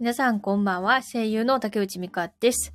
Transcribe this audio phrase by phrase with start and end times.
[0.00, 2.72] 皆さんこんばんは、声優の竹内美香です。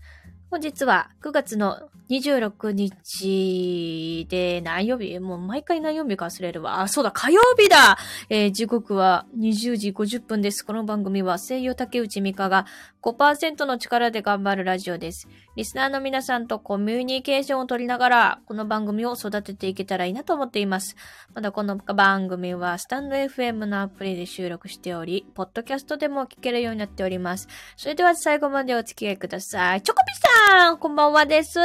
[0.52, 5.20] 本日は9月の26日で何曜日？
[5.20, 6.82] もう毎回何曜日か忘れるわ。
[6.82, 7.98] あ、そうだ、火曜日だ
[8.30, 10.64] えー時刻は20時50分です。
[10.64, 12.68] この番組は声優竹内美香が
[13.02, 15.28] 5%の力で頑張るラジオです。
[15.56, 20.96] リスナーの皆さんとコミュニケーションを取りながら、この番組を育てていけたらいいなと思っています。
[21.34, 27.48] まだこの番組はスタンド FM のアプリで収録しており、ポッドキャストでも聞けるようになっております。
[27.78, 29.82] それでは最後までお付き合いください。
[29.82, 30.35] チョコピさん
[30.80, 31.60] こんばんはです。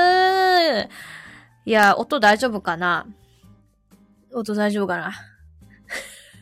[1.64, 3.06] いや、音大丈夫かな？
[4.32, 5.12] 音大丈夫かな？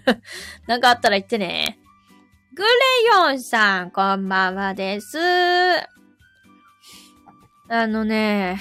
[0.68, 1.78] なんかあったら言ってね。
[2.54, 2.68] グレ
[3.14, 5.18] ヨンさん、こんばんはです。
[7.68, 8.60] あのね、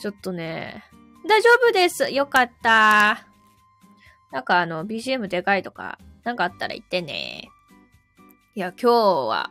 [0.00, 0.84] ちょっとね、
[1.28, 2.10] 大丈夫です。
[2.10, 3.26] よかった。
[4.32, 7.50] なんかあの、BGM でかいとか、なんかあったら言ってね。
[8.54, 8.94] いや、今日
[9.28, 9.50] は、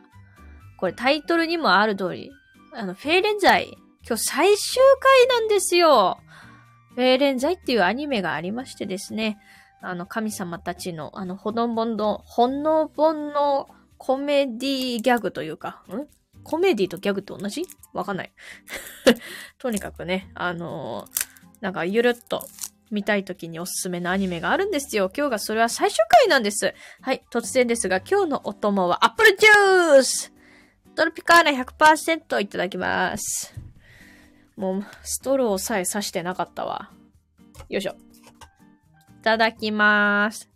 [0.78, 2.30] これタイトルにもある通り、
[2.72, 3.76] あの、フェーレンザイ、
[4.06, 6.18] 今日最終回なんですよ。
[6.94, 9.38] フェーレンザイっていうアニメがありましてですね、
[9.82, 13.68] あの、神様たちの、あの、ほのぼんの、ほのぼんの
[13.98, 16.06] コメディギャグというか、ん？
[16.42, 17.64] コメディとギャグって同じ？
[17.92, 18.32] わかんない。
[19.58, 22.46] とにかくね、あのーなんかゆるっと
[22.90, 25.10] 見たい時におすすめのアニメがあるんですよ。
[25.14, 26.74] 今日がそれは最終回なんです。
[27.02, 30.32] はい、突然ですが、今日のお供はアップルジュース
[30.94, 33.54] トロピカーナ100%いただきます。
[34.56, 36.90] もう、ストローさえ刺してなかったわ。
[37.68, 37.92] よいしょ。
[37.92, 40.50] いただきます。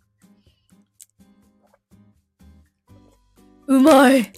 [3.67, 4.31] うまい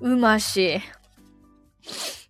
[0.00, 0.80] うまし。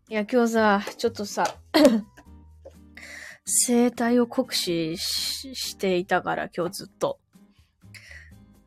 [0.09, 1.57] いや、今日さ、ちょっとさ、
[3.67, 7.19] 声帯を酷使ししていたから、今日ずっと。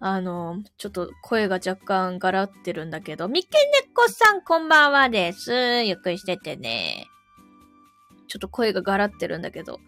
[0.04, 5.84] あの、ちょっと声が若干ガラってるんだけど、みけねこさんこんばんはです。
[5.84, 7.06] ゆっくりしててね。
[8.28, 9.80] ちょっと声がガラってるんだけど、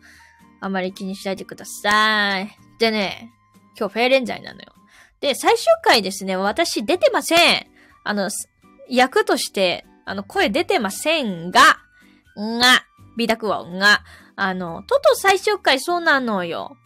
[0.61, 2.55] あまり気にしないでください。
[2.77, 3.31] でね、
[3.75, 4.73] 今日フェーレンザイなのよ。
[5.19, 7.65] で、最終回ですね、私出てません。
[8.03, 8.29] あの、
[8.87, 11.59] 役として、あの、声出てませんが、
[12.35, 12.85] が、
[13.17, 14.03] 美濁音が、
[14.35, 16.77] あの、トト最終回そうなのよ。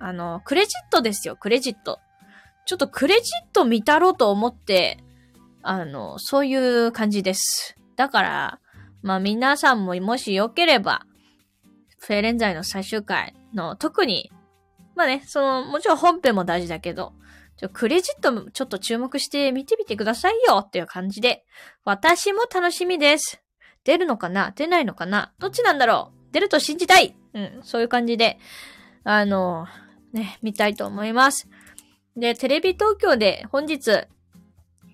[0.00, 2.00] あの、クレジットですよ、クレジット。
[2.68, 4.98] ちょっとクレジット見たろうと思って、
[5.62, 7.78] あの、そういう感じです。
[7.96, 8.60] だから、
[9.00, 11.06] まあ皆さんももしよければ、
[11.98, 14.30] フェレンザイの最終回の特に、
[14.96, 17.14] まあね、その、もちろん本編も大事だけど、
[17.56, 21.46] ちょクレジットもちょっと注目して見てみてくださいよっていう感じで、
[21.86, 23.42] 私も楽しみです。
[23.82, 24.52] 出るのかな？
[24.54, 25.32] 出ないのかな？
[25.38, 26.32] どっちなんだろう？
[26.32, 28.38] 出ると信じたいうん、そういう感じで、
[29.04, 29.66] あの、
[30.12, 31.48] ね、見たいと思います。
[32.18, 34.06] で、テレビ東京で本日、9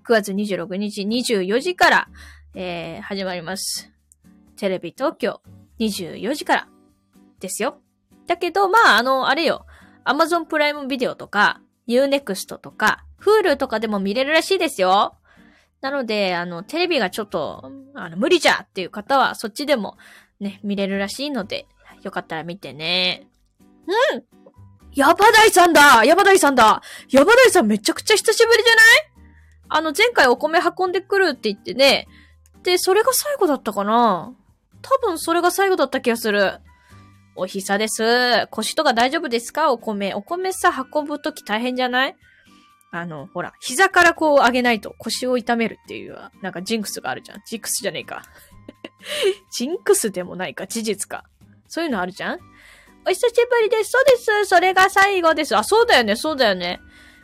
[0.09, 2.09] 月26日24時から、
[2.55, 3.91] えー、始まります。
[4.57, 5.41] テレビ東京
[5.81, 6.69] 24時から
[7.41, 7.79] ですよ。
[8.27, 9.65] だけど、まあ、あの、あれよ、
[10.05, 15.17] Amazon プライムビデオとか、Unext とか、Hulu とかでも見れるらしいですよ。
[15.81, 19.97] なので、あの、テレビがちょっと、あの、無理じゃっていう方は、そっちでも
[20.41, 21.67] ね、見れるらしいので、
[22.03, 23.27] よかったら見てね。
[24.15, 24.44] うん
[24.95, 28.85] ヤバダイさんだヤバダイさんだヤバダイさんめちゃくちゃ久しぶりじゃない？
[29.69, 32.07] あの、前回お米運んでくるって言ってね。
[32.63, 34.33] で、それが最後だったかな？
[34.83, 36.61] 多分それが最後だった気がする。
[37.37, 38.47] おひさです。
[38.51, 39.73] 腰とか大丈夫ですか？
[39.73, 40.15] お米。
[40.15, 42.17] お米さ、運ぶとき大変じゃない？
[42.93, 47.43] あの、ほら、膝からこう上げないと腰を痛めるっていう、なんかジンクスがあるじゃん。
[47.45, 48.23] ジンクスじゃねえか。
[49.51, 51.25] ジンクスでもないか、事実か。
[51.67, 52.39] そういうのあるじゃん？
[53.07, 53.91] お久しぶりです。
[53.91, 54.45] そうです。
[54.47, 55.55] それが最後です。
[55.55, 56.81] あ、そうだよね、そうだよね。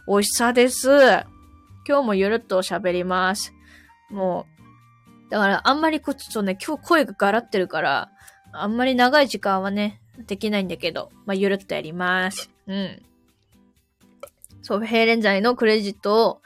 [0.06, 0.90] お久さです。
[1.88, 3.54] 今日もゆるっと喋ります。
[4.10, 4.44] も
[5.28, 8.10] う、だからあんまりこっちとね、今日声がガラってるから、
[8.52, 12.50] あんまり長い時間はね、できないんだけど、まあ、ゆるっとやります。
[12.66, 13.02] うん。
[14.60, 16.42] そう、ヘイレンザイのクレジットを、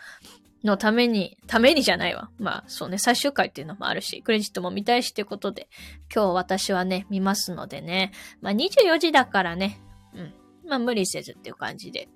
[0.64, 2.30] のために、ためにじゃないわ。
[2.38, 5.68] まあ、そうね、最終回っていうのもあるし、クレジットも見たいしってことで、
[6.12, 8.12] 今日私はね、見ますのでね。
[8.40, 9.80] まあ、24時だからね、
[10.14, 10.34] うん。
[10.66, 12.08] まあ、無理せずっていう感じで。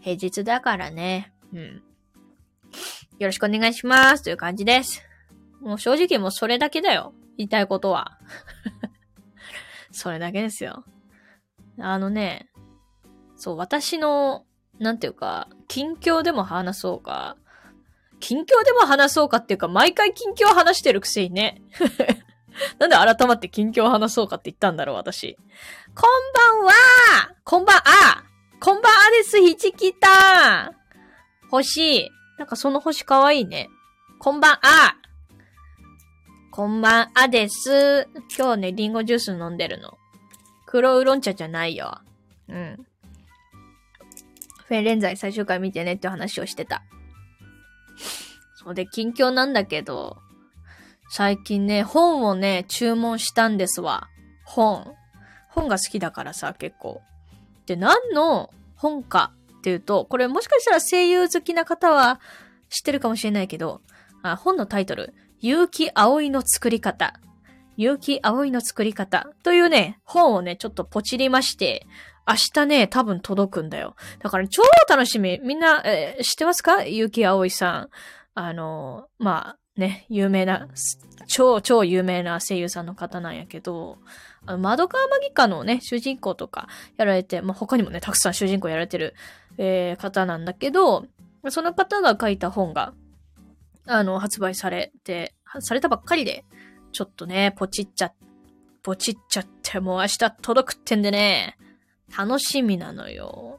[0.00, 1.82] 平日だからね、うん。
[3.18, 5.02] よろしくお願いしますという感じです。
[5.60, 7.12] もう正直もうそれだけだよ。
[7.36, 8.18] 言いたいことは。
[9.90, 10.84] それだけですよ。
[11.78, 12.48] あのね、
[13.36, 14.46] そう、私の、
[14.78, 17.36] なんていうか、近況でも話そうか。
[18.26, 21.62] 近況でも話そうかっていうか、毎回近況話してるくせにね。
[22.80, 25.36] なんで改まって近況話そうかって言ったんだろう、私。
[25.94, 26.72] こんばんは
[27.44, 28.24] こんばんあ
[28.58, 30.72] こんばんあです、ひちきた
[31.52, 33.68] 星なんかその星かわいいね。
[34.18, 34.96] こんばんあ
[36.50, 38.08] こんばんあです。
[38.36, 39.96] 今日ね、リンゴジュース飲んでるの。
[40.66, 42.00] 黒ウーロン茶じゃないよ。
[42.48, 42.86] うん。
[44.66, 46.82] フェンレンザイ最終回見てねって話をしてた。
[48.54, 50.18] そうで、近況なんだけど、
[51.08, 54.08] 最近ね、本をね、注文したんですわ。
[54.44, 54.94] 本。
[55.48, 57.02] 本が好きだからさ、結構。
[57.66, 62.20] で、何の本かっていうと、これもしかしたら声優好きな方は
[62.68, 63.80] 知ってるかもしれないけど、
[64.22, 67.20] あ本のタイトル、結城葵の作り方。
[67.76, 71.86] 結城葵の作り方というね、本をね、ちょっとポチりまして、
[72.28, 73.94] 明日ね、多分届くんだよ。
[74.18, 75.38] だから超楽しみ。
[75.42, 76.82] みんな、えー、知ってますか？
[76.84, 77.88] 結城葵さん。
[78.34, 80.68] あの、まあ、ね、有名な、
[81.26, 83.98] 超超有名な声優さんの方なんやけど、
[84.44, 89.14] あの、窓川マギカのね、主人公とかやられて、まあ、他にもね、たくさん主人公やられてる、
[89.58, 91.06] えー、方なんだけど、
[91.50, 92.92] その方が書いた本が、
[93.86, 96.44] あの、発売されて、されたばっかりで、
[96.92, 98.12] ちょっとね、ポチっちゃ、
[98.82, 101.56] ポチっちゃって、もう明日届くってんでね、
[102.16, 103.58] 楽しみなのよ。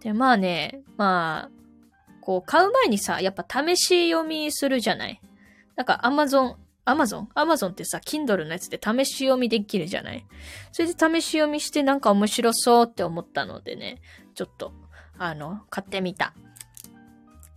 [0.00, 1.50] で、まあね、まあ、
[2.20, 5.20] こう、買う前にさ、やっぱ試し読みするじゃない？
[5.76, 6.54] なんか Amazon、
[6.84, 7.26] Amazon?
[7.34, 10.24] Amazon ってさ、Kindle のやつで試し読みできるじゃない？
[10.72, 14.00] それで試し読みしてなんか面白そうって思ったのでね、
[14.34, 14.72] ちょっと、
[15.18, 16.34] あの、買ってみた。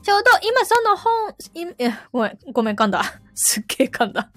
[0.01, 1.35] ちょうど今その本、
[2.13, 3.03] ごめん、ごめん噛んだ。
[3.35, 4.31] すっげえ噛んだ。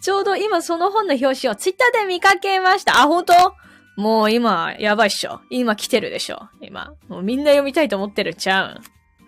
[0.00, 3.00] ちょうど今その本の表紙をツイッターで見かけました。
[3.00, 3.32] あ、本当？
[3.96, 5.40] もう今、やばいっしょ。
[5.50, 6.48] 今来てるでしょ。
[6.60, 6.94] 今。
[7.08, 8.70] もうみんな読みたいと思ってるちゃうん。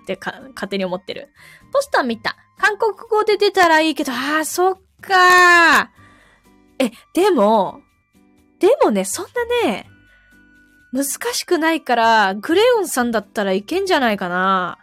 [0.03, 1.29] ってか、勝手に思ってる。
[1.73, 2.37] ポスター見た。
[2.59, 5.91] 韓国語で出たらいいけど、ああ、そっか
[6.79, 7.81] え、でも、
[8.61, 9.27] でもね、そん
[9.63, 9.91] なね、
[10.93, 14.79] 難しくないから、グレヨンさんだったらいけんじゃないかな。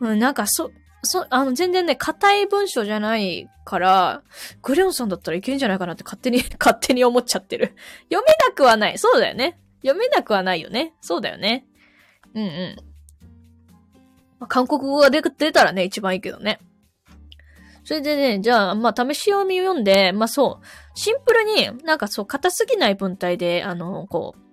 [0.00, 0.70] うん、なんか、そ、
[1.02, 4.22] そ、あの、全然ね、硬い文章じゃないから、
[4.62, 7.74] グレヨンさんだったらいけんじゃないかなって勝手に、 勝手に思っちゃってる。
[8.10, 8.98] 読めなくはない。
[8.98, 9.58] そうだよね。
[9.82, 10.94] 読めなくはないよね。
[11.00, 11.66] そうだよね。
[12.34, 12.76] うんうん。
[14.38, 16.60] まあ、韓国語が出出たらね、一番いいけどね。
[17.84, 24.46] それでね、じゃあ、まあ、試し読み読んで、まあ、そう、シンプルになんかそう、硬すぎない文体で、あの、こう、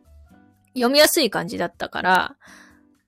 [0.75, 2.35] 読みやすい感じだったから、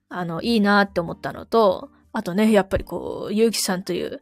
[0.10, 4.22] あの、いいなって思ったのと、あとね、やっぱりこう、ゆうきさんという、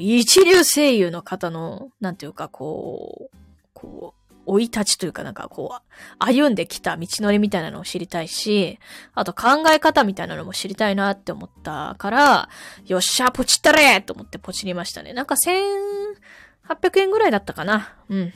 [0.00, 3.36] 一流声優の方の、なんていうか、こう、
[3.72, 5.82] こう、生い立ちというかなんかこう、
[6.18, 8.80] 歩んできた道のりみたいなのを知りたいし、
[9.14, 12.48] あと考え方みたいなのも知りたいなって思ったから、
[12.84, 15.12] よっしゃ、ポチったれと思ってポチりましたね。
[15.12, 17.94] なんか1800円ぐらいだったかな。
[18.08, 18.32] うん。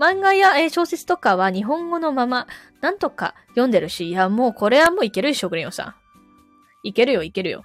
[0.00, 2.48] 漫画や小説とかは日本語のまま、
[2.80, 5.94] なんとか読んでるし、いや、もうこれはもういけるでしょ、グリオンさん。
[6.82, 7.62] いけるよ、いけるよ。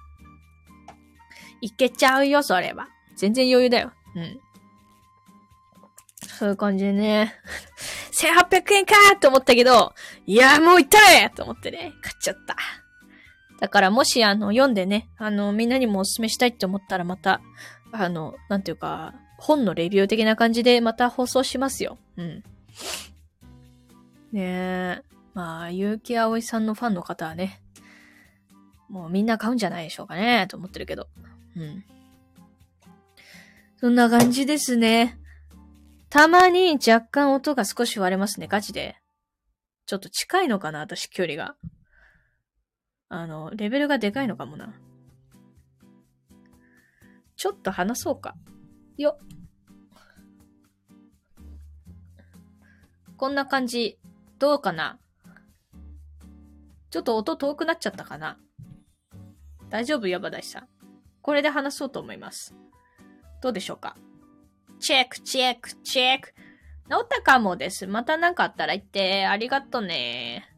[1.61, 2.87] いけちゃうよ、それは。
[3.15, 3.91] 全然余裕だよ。
[4.15, 4.39] うん。
[6.27, 7.35] そういう感じでね。
[8.11, 9.93] 1800円かーって思ったけど、
[10.25, 12.55] いやもう行ったれと思ってね、買っちゃった。
[13.59, 17.41] だからもしあの、読んでね、あの、みんなにもお勧めしたいって思ったらまた、
[17.91, 21.97] あの、なんていうか、本のレビュー的な感じでまた放送しますよ。
[22.17, 22.43] うん。
[24.31, 25.01] ねえ。
[25.33, 27.61] まあ、結城葵さんのファンの方はね、
[28.89, 31.07] もうみんな買うんじゃないでしょうかね、と思ってるけど。
[31.59, 31.83] うん。
[33.77, 35.19] そんな感じですね。
[36.09, 38.97] たまに若干音が少し割れますね、ガチで。
[39.85, 41.55] ちょっと近いのかな、私、距離が。
[43.09, 44.73] あの、レベルがでかいのかもな。
[47.35, 48.35] ちょっと話そうか。
[48.97, 49.19] よ。
[53.17, 53.99] こんな感じ。
[54.39, 54.99] どうかな
[56.91, 58.39] ちょっと音遠くなっちゃったかな
[59.69, 60.07] 大丈夫？
[60.07, 60.78] 山田さん。
[61.29, 62.55] これで話そうと思います。
[63.39, 63.95] どうでしょうか？
[64.79, 66.29] チェック、チェック、チェック。
[66.89, 67.85] 治ったかもです。
[67.85, 69.27] また何かあったら言って。
[69.27, 70.49] ありがとうね。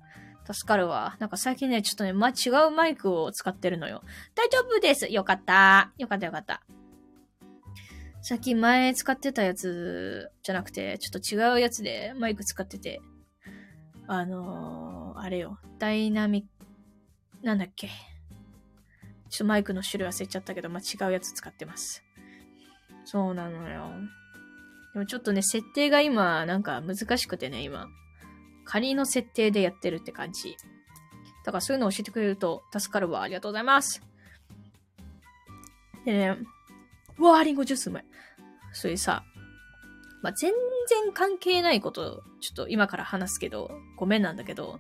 [0.50, 1.18] 助かるわ。
[1.20, 4.02] なんか最近ね、ちょっとね、ま、違うマイクを使ってるのよ。
[4.34, 5.12] 大丈夫です。
[5.12, 5.92] よかった。
[5.98, 6.64] よかったよかった。
[8.22, 13.02] さっき前使ってたやつじゃなくて、ちょっと違うやつでマイク使ってて。
[14.08, 15.60] あのー、あれよ。
[15.80, 16.66] ダイナミッ
[17.42, 17.90] ク、なんだっけ？
[19.32, 22.04] ちょっとマイクの種類忘れちゃったけど、まあ、違うやつ使ってます。
[23.06, 23.92] そうなのよ。
[24.94, 27.88] でもちょっとね、設定が今、なんか難しくてね、今。
[28.66, 30.56] 仮の設定でやってるって感じ。
[31.46, 33.22] だからそういうの教えてくれると助かるわ。
[33.22, 34.04] ありがとうございます。
[36.06, 36.38] でね、
[37.18, 38.06] うわー、リンゴジュースうまい。
[38.74, 39.24] それさ、
[40.22, 40.52] まあ、全
[40.88, 44.80] 然関係ないこと、ちょっと今から話すけど、ごめんなんだけど、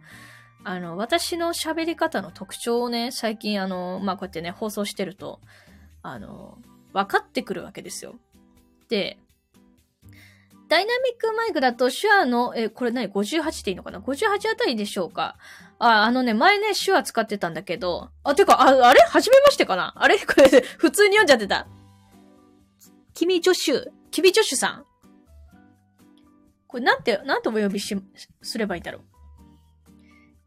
[0.63, 5.39] あの、私の喋り方の特徴をね、最近あの、まあ、こうやってね、放送してると、
[6.03, 6.57] あの、
[6.93, 8.15] 分かってくるわけですよ。
[8.89, 9.17] で、
[10.69, 15.37] ダイナミックマイクだと手話の、え、これ何 ?58 でいいのかな ?58 あたりでしょうか？
[15.79, 19.01] あ、あのね、前ね、手話使ってたんだけど、あ、てか、あ、あれ？
[19.01, 19.93] 初めましてかな？
[19.97, 20.17] あれ？
[20.25, 21.67] これ、普通に読んじゃってた。
[23.13, 24.85] 君助手、君助手さん。
[26.67, 27.97] これなんて、なんとお呼びし、
[28.41, 29.01] すればいいんだろう？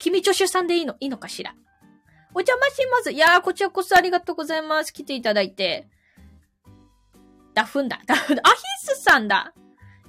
[0.05, 1.55] 君助手さんでいいの、いいのかしら？
[2.35, 3.11] お邪魔します。
[3.11, 4.93] いやー、こちらこそありがとうございます。
[4.93, 5.89] 来ていただいて。
[7.55, 8.03] ダフンだ。
[8.05, 8.43] ダフンだ。
[8.45, 8.61] あ、ヒ
[8.95, 9.55] スさんだ。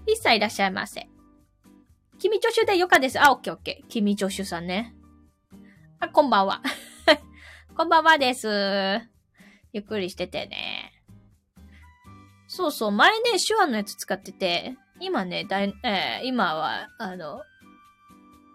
[0.06, 1.08] ヒスさんいらっしゃいませ。
[2.20, 3.22] 君助手でよかです。
[3.22, 3.88] あ、オッケーオッケー。
[3.88, 4.94] 君助手さんね。
[6.02, 6.62] あ、こんばんは。
[7.78, 8.50] こんばんはです。
[9.72, 10.92] ゆっくりしててね。
[12.48, 17.42] そうそう、前ね、手話のやつ使ってて、今ね、だいえー、今は、あの、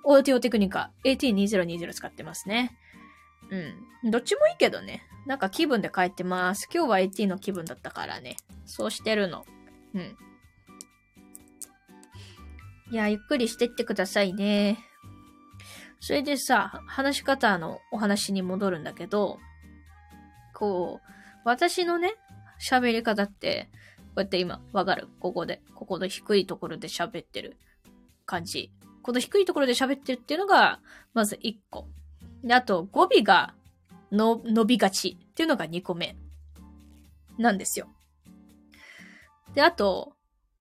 [0.05, 2.77] オーディオテクニカ AT2020 使ってますね。
[4.03, 4.11] うん。
[4.11, 5.03] どっちもいいけどね。
[5.27, 6.69] なんか気分で変えてます。
[6.73, 8.37] 今日は AT の気分だったからね。
[8.65, 9.45] そうしてるの。
[9.95, 10.17] うん。
[12.91, 14.79] いや、ゆっくりしてってくださいね。
[16.01, 19.39] それでさ、話し方のお話に戻るんだけど、
[20.55, 21.09] こう、
[21.45, 22.15] 私のね、
[22.61, 25.09] 喋り方って、こうやって今、わかる？
[25.21, 25.61] ここで。
[25.75, 27.57] ここの低いところで喋ってる
[28.27, 28.73] 感じ。
[29.03, 30.81] この低いところで喋ってるっていうのが、
[31.15, 31.89] まず1個。
[32.43, 33.55] で、あと語尾が
[34.13, 36.17] の伸びがちっていうのが2個目。
[37.39, 37.89] なんですよ。
[39.55, 40.13] で、あと、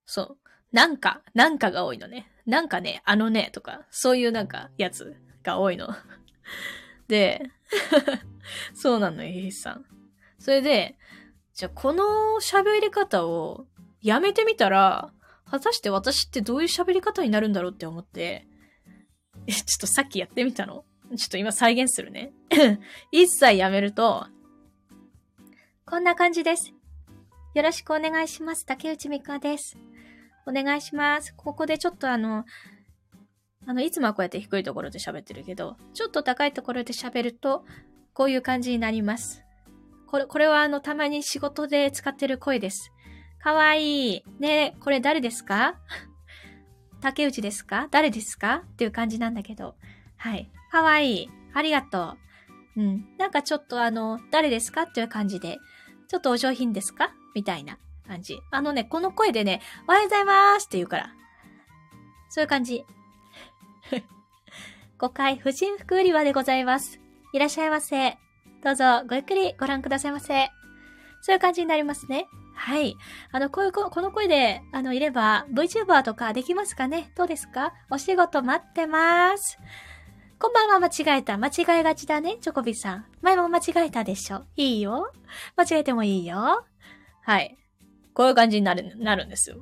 [0.06, 0.38] そう、
[0.72, 2.30] なんか、なんかが多いのね。
[2.46, 5.88] なんかね、あのね、とか、そういうなんか、やつが多いの。
[7.06, 7.42] で、
[8.74, 9.84] そうなのよ、ヒさん。
[10.38, 10.96] それで、
[11.52, 12.04] じゃあこの
[12.40, 13.66] 喋り方を
[14.00, 15.12] やめてみたら、
[15.50, 18.46] 果たして私ってどういう喋り方になるんだろうって思って、
[19.46, 20.84] え、ちょっとさっきやってみたの？
[21.16, 22.32] ちょっと今再現するね。
[23.10, 24.26] 一切やめると、
[25.86, 26.72] こんな感じです。
[27.54, 28.64] よろしくお願いします。
[28.64, 29.76] 竹内美香です。
[30.46, 31.34] お願いします。
[31.36, 32.44] ここでちょっとあの、
[33.66, 37.64] あの、いつもはこうやって低いところで喋ってるけど、ちょっと高いところで喋ると、
[38.14, 39.42] こういう感じになります。
[40.06, 42.92] これ、これはあの、たまに仕事で使ってる声です。
[43.42, 44.24] かわいい。
[44.38, 45.74] ねこれ誰ですか？
[47.00, 47.88] 竹内ですか？
[47.90, 48.62] 誰ですか？
[48.64, 49.76] っていう感じなんだけど。
[50.16, 50.50] はい。
[50.70, 51.30] かわいい。
[51.54, 52.16] ありがと
[52.76, 52.80] う。
[52.80, 53.08] うん。
[53.18, 54.82] なんかちょっとあの、誰ですか？
[54.82, 55.58] っていう感じで、
[56.08, 57.14] ちょっとお上品ですか？
[57.34, 58.38] みたいな感じ。
[58.50, 61.10] あのね、この声でね、おはようございますって言うから。
[62.28, 62.84] そういう感じ。
[64.98, 67.00] 5階婦人服売り場でございます。
[67.32, 68.18] いらっしゃいませ。
[68.62, 70.50] どうぞごゆっくりご覧くださいませ。
[71.22, 72.26] そういう感じになりますね。
[72.62, 72.94] はい。
[73.32, 77.10] あの、こういう、この声で、あの、いれば、VTuber とかできますかね？
[77.16, 77.72] どうですか？
[77.90, 79.58] お仕事待ってます。
[80.38, 81.38] こんばんは、間違えた。
[81.38, 83.06] 間違えがちだね、チョコビさん。
[83.22, 84.44] 前も間違えたでしょ？
[84.56, 85.10] いいよ。
[85.56, 86.66] 間違えてもいいよ。
[87.22, 87.56] はい。
[88.12, 89.56] こういう感じになる、なるんですよ。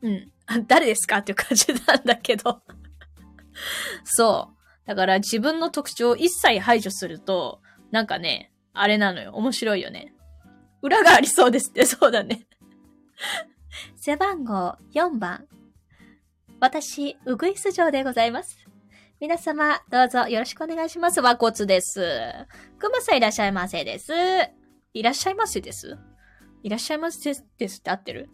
[0.00, 0.32] うん。
[0.66, 1.18] 誰ですか？
[1.18, 2.62] っていう感じなんだけど
[4.04, 4.88] そう。
[4.88, 9.32] だから自分の特徴を一切排除すると、なんかね、あれなのよ。
[9.34, 10.14] 面白いよね。
[10.82, 12.46] 裏がありそうですって、 そうだね。
[13.96, 15.46] 背番号4番。
[16.60, 18.58] 私、うぐいす城でございます。
[19.20, 21.20] 皆様、どうぞよろしくお願いします。
[21.20, 22.00] 和骨です。
[22.78, 24.12] くまさんいらっしゃいませです。
[24.94, 25.96] いらっしゃいませです？
[26.62, 28.28] いらっしゃいませですですって合ってる？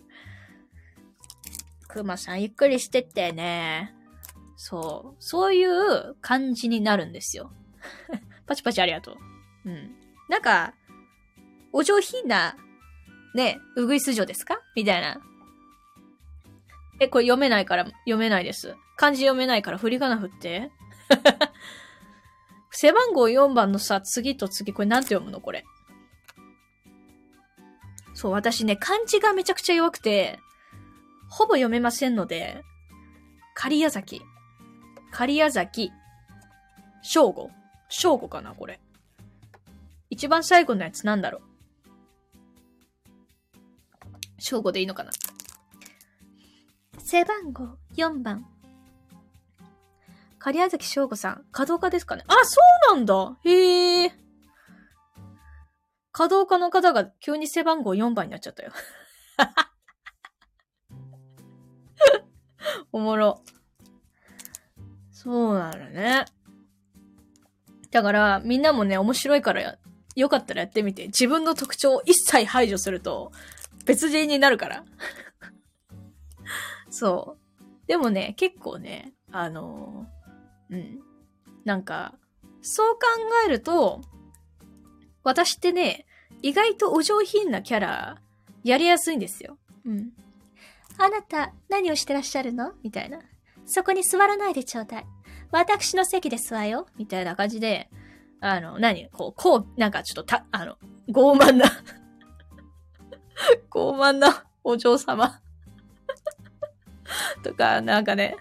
[1.87, 3.95] くまさんゆっくりしてってね。
[4.57, 5.17] そう。
[5.23, 7.53] そういう感じになるんですよ。
[8.47, 9.17] パチパチありがとう。
[9.67, 9.95] うん。
[10.29, 10.75] なんか、
[11.73, 12.57] お上品な、
[13.35, 14.61] ね、うぐいす城ですか？
[14.75, 15.21] みたいな。
[17.01, 18.75] え、これ読めないから読めないです。
[18.97, 20.71] 漢字読めないから振り仮名振って。
[22.71, 25.41] 背番号4番のさ、次と次、これなんて読むの？
[25.41, 25.65] これ。
[28.15, 30.39] そう、私ね、漢字がめちゃくちゃ弱くて、
[31.29, 32.63] ほぼ読めませんので、
[33.55, 34.23] 狩矢崎。
[35.13, 35.93] 狩矢崎。
[37.03, 37.51] 正吾。
[37.89, 38.81] 正吾かなこれ。
[40.11, 41.43] 一番最後のやつなんだろう
[44.39, 45.11] 正午でいいのかな？
[46.99, 48.47] 背番号4番。
[50.39, 52.25] 狩矢崎翔吾さん、稼働家ですかね？
[52.29, 52.61] あ、そ
[52.93, 54.13] うなんだへえ。
[56.13, 58.73] 稼働家の方が急に背番号4番になっちゃったよ。
[62.93, 63.43] おもろ。
[65.11, 66.25] そうなのね。
[67.91, 69.79] だから、みんなもね、面白いから
[70.15, 71.07] よかったらやってみて。
[71.07, 73.33] 自分の特徴を一切排除すると、
[73.89, 74.85] 別人になるから。
[76.91, 77.89] そう。
[77.89, 81.01] でもね、結構ね、あのー、うん。
[81.65, 82.15] なんか、
[82.61, 83.01] そう考
[83.47, 84.03] えると、
[85.25, 86.07] 私ってね、
[86.43, 88.19] 意外とお上品なキャラ、
[88.63, 89.59] やりやすいんですよ。
[89.87, 90.11] うん。
[90.99, 92.73] あなた、何をしてらっしゃるの？
[92.83, 93.21] みたいな。
[93.65, 95.07] そこに座らないでちょうだい。
[95.51, 96.87] 私の席ですわよ。
[96.99, 97.89] みたいな感じで、
[98.41, 99.09] あの、何？
[99.11, 100.77] こう、こう、なんかちょっとた、あの、
[101.09, 101.65] 傲慢な
[103.79, 105.41] 傲慢なお嬢様
[107.43, 108.37] とか、なんかね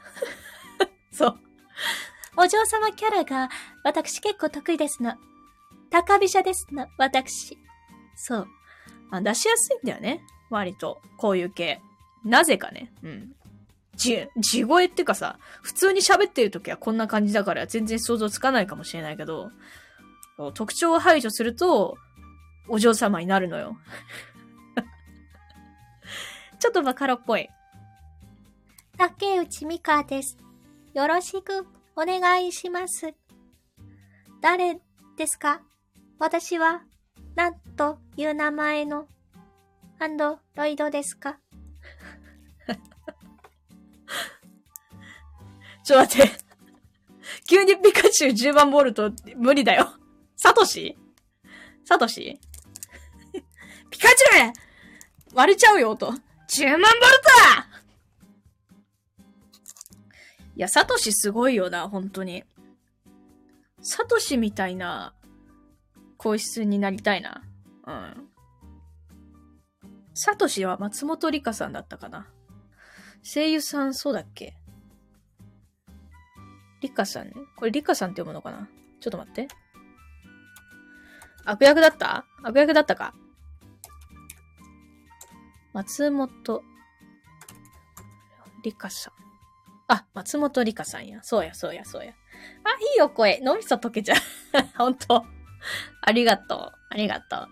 [1.11, 1.39] そう。
[2.37, 3.49] お嬢様キャラが、
[3.83, 5.15] 私結構得意ですの。
[5.89, 7.57] 高飛車ですの、私。
[8.15, 8.47] そう。
[9.09, 10.21] あ出しやすいんだよね。
[10.49, 11.01] 割と。
[11.17, 11.81] こういう系。
[12.23, 12.91] なぜかね。
[13.03, 13.35] うん。
[13.95, 19.49] じ、地声ってかさ、普通に喋ってる時はこんな感じだから全然想像つかないかもしれないけど、
[20.53, 21.97] 特徴を排除すると、
[22.67, 23.77] お嬢様になるのよ。
[26.59, 27.49] ちょっとバカロっぽい。
[28.97, 30.37] 竹内美香です。
[30.93, 33.13] よろしくお願いします。
[34.41, 34.79] 誰
[35.17, 35.61] ですか？
[36.19, 36.81] 私は、
[37.35, 39.07] なんという名前の、
[39.99, 41.37] アンドロイドですか？
[45.83, 46.31] ちょっと待って。
[47.47, 49.89] 急にピカチュウ10万ボルト無理だよ。
[50.35, 50.97] サトシ？
[51.85, 52.39] サトシ？
[53.89, 54.53] ピカチュウ
[55.33, 56.13] 割れちゃうよ、音。
[56.47, 56.97] 10万ボルト
[60.55, 62.43] いや、サトシすごいよな、本当に。
[63.81, 65.13] サトシみたいな、
[66.17, 67.43] 皇室になりたいな。
[67.85, 68.27] うん。
[70.15, 72.27] サトシは松本里香さんだったかな。
[73.21, 74.55] 声優さんそうだっけ?
[76.81, 77.27] リカさん？
[77.27, 77.33] ね。
[77.55, 78.67] これリカさんって読むのかな?
[78.99, 79.47] ちょっと待って。
[81.45, 82.25] 悪役だった?
[82.41, 83.13] 悪役だったか?
[85.77, 86.63] 松本
[88.63, 89.13] リカさん。
[89.87, 91.19] あ、松本リカさんや。
[91.21, 92.13] そうや、そうや、そうや。
[92.63, 93.39] あ、いいよ、声。
[93.43, 94.17] 脳みそ溶けちゃう。
[94.75, 95.23] ほんと。
[96.01, 96.71] ありがとう。
[96.89, 97.47] ありがとう。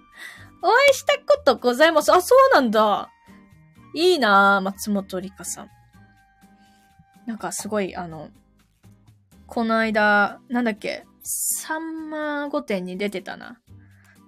[0.63, 2.11] お会いしたことございます。
[2.11, 3.11] あ、そうなんだ。
[3.93, 5.69] いいなぁ、松本リカさん。
[7.27, 8.31] なんかすごい、あの、
[9.45, 13.61] この間、なんだっけ、さんま御殿に出てたな。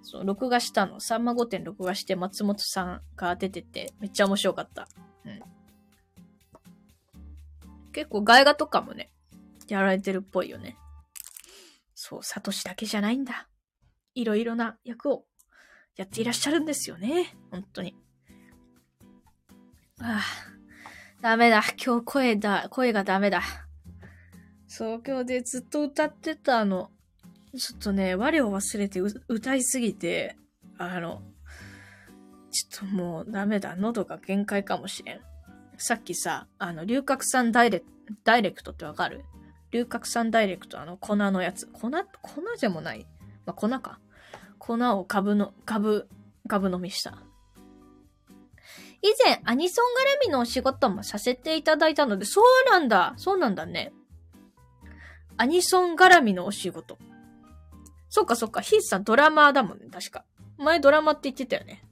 [0.02, 1.00] そう、録画したの。
[1.00, 4.88] さんま御殿録画して松本さんが出てて、めっちゃ面白かった。
[5.26, 5.40] うん。
[7.92, 9.12] 結構外画とかもね、
[9.68, 10.78] やられてるっぽいよね。
[11.94, 13.50] そう、サトシだけじゃないんだ。
[14.16, 15.26] いろいろな役を
[15.96, 17.36] やっていらっしゃるんですよね。
[17.52, 17.96] 本当に。
[20.00, 21.64] ああ、ダメだ。
[21.84, 23.42] 今日声だ、声がダメだ。
[24.68, 26.92] そう、今日でずっと歌ってたの。
[27.58, 30.38] ちょっとね、我を忘れて歌いすぎて、
[30.78, 31.22] あの、
[32.52, 33.76] ちょっともうダメだ。
[33.76, 35.22] 喉が限界かもしれん。
[35.78, 37.84] さっきさ、あの、龍角散ダイレ
[38.24, 39.24] ダイレクトってわかる？
[39.72, 41.68] 龍角散ダイレクト、あの、粉のやつ。
[41.68, 43.06] 粉、粉じゃもない。
[43.46, 44.00] まあ、粉か。
[44.60, 46.08] 粉を株の、株、
[46.48, 47.22] 株飲みした。
[49.02, 49.86] 以前、アニソン
[50.24, 53.94] 絡みのお仕事もさせていただいたので、そうなんだそうなんだね。
[55.38, 56.98] アニソン絡みのお仕事。
[58.10, 60.24] そっかそっか、ヒースさんドラマーだもんね、確か。
[60.58, 61.84] 前ドラマって言ってたよね。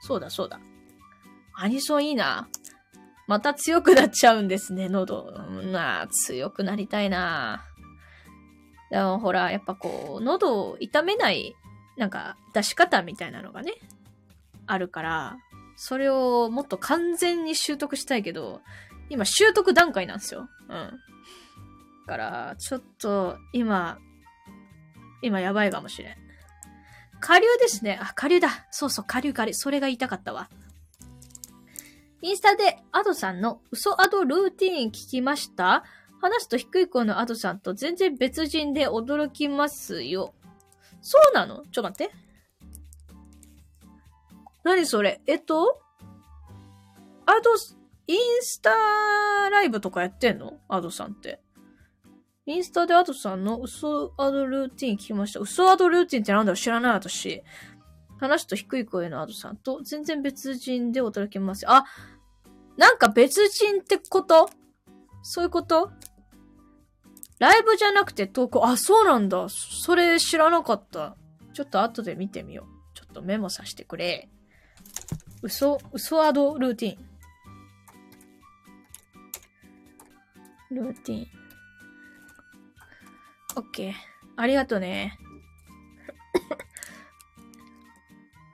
[0.00, 0.60] そうだそうだ。
[1.54, 2.48] アニソンいいな。
[3.26, 5.30] また強くなっちゃうんですね、喉。
[5.72, 7.64] なあ、強くなりたいな。
[8.90, 11.54] でもほら、やっぱこう、喉を痛めない、
[11.96, 13.72] なんか、出し方みたいなのがね、
[14.66, 15.36] あるから、
[15.76, 18.60] それをもっと完全に習得したいけど、
[19.08, 20.48] 今習得段階なんですよ。
[20.62, 20.68] うん。
[20.68, 20.92] だ
[22.06, 23.98] から、ちょっと、今、
[25.24, 26.16] 今やばいかもしれん。
[27.20, 27.98] 下流ですね。
[28.00, 28.66] あ、下流だ。
[28.70, 29.54] そうそう、下流下流。
[29.54, 30.50] それが言いたかったわ。
[32.20, 35.84] インスタでアドさんの嘘アドルーティーン聞きました？
[36.20, 40.34] 話すと低い声のアドさんと全然別人で驚きますよ。
[41.00, 41.56] そうなの？
[41.56, 42.14] ちょっと待って。
[44.62, 45.20] 何それ？
[45.26, 45.80] えっと？
[47.26, 47.50] アド、
[48.06, 48.70] インスタ
[49.50, 50.58] ライブとかやってんの？
[50.68, 51.40] アドさんって。
[52.46, 55.40] インスタでアドさんの嘘アドルーティン聞きました。
[55.40, 56.56] 嘘アドルーティンってなんだろう？
[56.56, 57.42] 知らない私。
[58.20, 61.64] 話と低い声のアドさんと全然別人で驚きます。
[61.66, 61.84] あ、
[62.76, 64.50] なんか別人ってこと？
[65.22, 65.90] そういうこと？
[67.38, 68.66] ライブじゃなくて投稿？
[68.66, 69.46] あ、そうなんだ。
[69.48, 71.16] それ知らなかった。
[71.54, 72.74] ちょっと後で見てみよう。
[72.94, 74.28] ちょっとメモさせてくれ。
[75.42, 77.04] 嘘、嘘アドルーティン。
[80.70, 81.26] ルーティン。
[83.56, 83.92] オッケー。
[84.36, 85.18] ありがとね。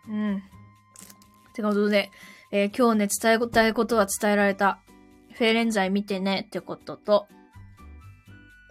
[0.09, 0.43] うん。
[1.55, 2.11] てことで、
[2.53, 4.81] えー、今日ね、伝えたいことは伝えられた。
[5.33, 7.29] フェーレンザイ見てねってことと、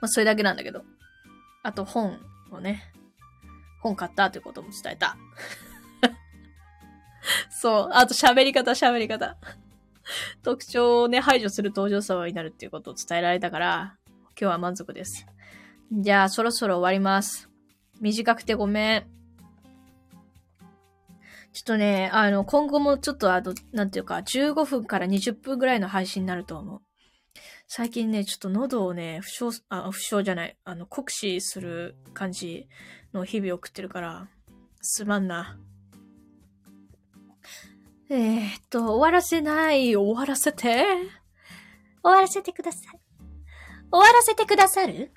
[0.01, 0.83] まあ、それだけなんだけど。
[1.63, 2.19] あと本
[2.51, 2.93] をね、
[3.81, 5.17] 本買ったってことも伝えた。
[7.49, 7.89] そう。
[7.91, 9.37] あと喋り方、喋り方。
[10.43, 13.97] 特徴をね、排除する登場者になるっていうことを伝えられたから、
[14.39, 15.25] 今日は満足です。
[15.91, 17.49] じゃあ、そろそろ終わります。
[17.99, 19.01] 短くてごめん。
[21.51, 26.81] ちょっとね、あの、今後もちょっとあの、なんていうか、15分から20分ぐらいの配信になると思う。
[27.67, 32.67] 最近ね、ちょっと喉をね、負傷、あ、負傷じゃない、あの、酷使する感じ
[33.13, 34.27] の日々を送ってるから、
[34.81, 35.57] すまんな。
[38.09, 39.95] えー、っと、終わらせない。
[39.95, 40.85] 終わらせて。
[42.03, 42.99] 終わらせてください。
[43.91, 45.11] 終わらせてくださる？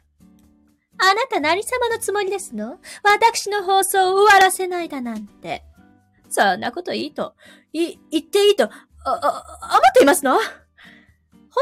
[0.99, 2.79] あなた何様のつもりですの？
[3.03, 5.65] 私の放送を終わらせないだなんて。
[6.29, 7.35] そんなこといいと、
[7.73, 8.71] い、言っていいと、あ、
[9.05, 9.11] あ、
[9.61, 10.39] あまっていますの？
[10.39, 10.41] ほ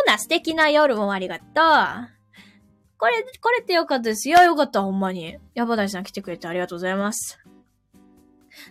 [0.06, 1.46] な、素敵な夜もありがとう。
[2.96, 4.28] これ、これってよかったです。
[4.28, 5.38] いや、よかった、ほんまに。
[5.54, 7.40] ヤバダイさん来てくれてありがとうございます。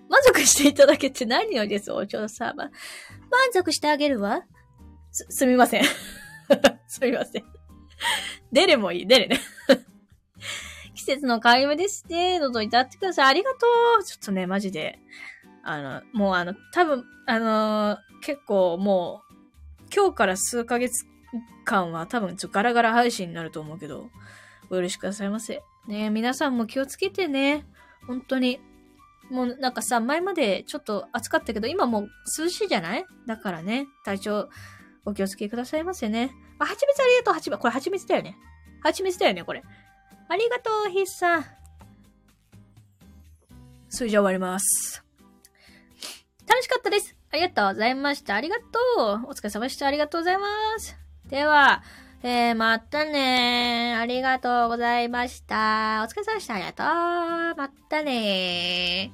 [0.08, 2.56] 満足していただけて何よりです、お嬢様。
[2.56, 2.72] 満
[3.54, 4.44] 足してあげるわ。
[5.12, 5.84] す、すみません。
[6.88, 7.44] すみません。
[8.52, 9.42] デレもいい、デレね。
[10.96, 12.40] 季節の変わりですね。
[12.40, 13.28] どうぞいたってください。
[13.28, 13.58] ありがと
[14.00, 14.04] う。
[14.04, 15.00] ちょっとね、マジで。
[15.64, 19.36] あの、もうあの、多分、あのー、結構もう、
[19.96, 21.06] 今日から数ヶ月
[21.66, 24.10] 間は多分ちょっとガラガラ配信になると思うけど、
[24.70, 25.62] お許しくださいませ。
[25.88, 27.66] ね皆さんも気をつけてね。
[28.08, 28.60] 本当に。
[29.30, 33.06] もうなんかさ、前までちょっと暑かったけど、今もう涼しいじゃない？
[33.28, 34.50] だからね、体調
[35.06, 36.32] お気をつけくださいませね。
[36.58, 37.62] あ、蜂蜜ありがとう、蜂蜜。
[37.62, 38.38] これ蜂蜜だよね。
[38.82, 39.64] 蜂蜜だよね、これ。
[40.32, 41.46] ありがとう、ヒッさん。
[43.90, 45.04] それじゃ終わります。
[46.48, 47.16] 楽しかったです。
[47.32, 48.36] ありがとうございました。
[48.36, 48.64] ありがと
[48.98, 49.02] う。
[49.28, 49.88] お疲れ様でした。
[49.88, 50.46] ありがとうございま
[50.78, 50.96] す。
[51.28, 51.82] では、
[52.22, 56.06] えー、またねありがとうございました。
[56.08, 56.54] お疲れ様でした。
[56.56, 56.86] ありがとう。
[57.58, 59.12] またね